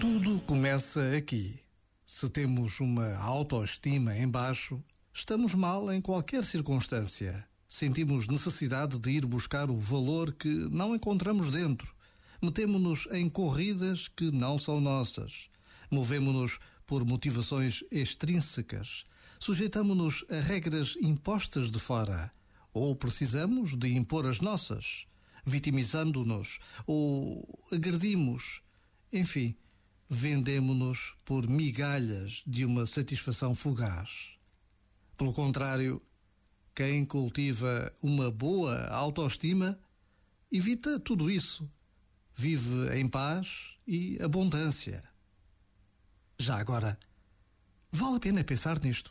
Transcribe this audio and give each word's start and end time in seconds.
Tudo 0.00 0.40
começa 0.42 1.00
aqui. 1.16 1.58
Se 2.06 2.28
temos 2.28 2.78
uma 2.80 3.16
autoestima 3.16 4.16
em 4.16 4.28
baixo, 4.28 4.82
estamos 5.12 5.54
mal 5.54 5.92
em 5.92 6.00
qualquer 6.00 6.44
circunstância. 6.44 7.44
Sentimos 7.68 8.28
necessidade 8.28 8.98
de 8.98 9.10
ir 9.10 9.24
buscar 9.24 9.70
o 9.70 9.78
valor 9.78 10.32
que 10.34 10.48
não 10.48 10.94
encontramos 10.94 11.50
dentro. 11.50 11.94
Metemo-nos 12.42 13.08
em 13.12 13.30
corridas 13.30 14.08
que 14.08 14.30
não 14.30 14.58
são 14.58 14.80
nossas. 14.80 15.48
Movemo-nos 15.90 16.58
por 16.86 17.04
motivações 17.04 17.82
extrínsecas. 17.90 19.04
Sujeitamo-nos 19.38 20.24
a 20.30 20.40
regras 20.40 20.96
impostas 21.00 21.70
de 21.70 21.78
fora. 21.78 22.30
Ou 22.72 22.96
precisamos 22.96 23.76
de 23.76 23.88
impor 23.94 24.26
as 24.26 24.40
nossas, 24.40 25.06
vitimizando-nos 25.44 26.58
ou 26.86 27.66
agredimos. 27.70 28.62
Enfim, 29.12 29.54
vendemo-nos 30.08 31.16
por 31.24 31.48
migalhas 31.48 32.42
de 32.46 32.64
uma 32.64 32.86
satisfação 32.86 33.54
fugaz. 33.54 34.30
Pelo 35.16 35.32
contrário, 35.32 36.02
quem 36.74 37.04
cultiva 37.04 37.92
uma 38.02 38.30
boa 38.30 38.86
autoestima 38.88 39.78
evita 40.50 40.98
tudo 40.98 41.30
isso. 41.30 41.68
Vive 42.34 42.98
em 42.98 43.06
paz 43.06 43.74
e 43.86 44.18
abundância. 44.22 45.02
Já 46.38 46.56
agora, 46.58 46.98
vale 47.90 48.16
a 48.16 48.20
pena 48.20 48.42
pensar 48.42 48.80
nisto. 48.80 49.10